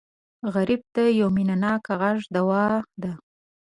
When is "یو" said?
1.19-1.29